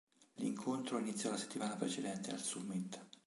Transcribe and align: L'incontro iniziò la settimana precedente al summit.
L'incontro 0.37 0.97
iniziò 0.97 1.29
la 1.29 1.37
settimana 1.37 1.75
precedente 1.75 2.31
al 2.31 2.39
summit. 2.39 2.99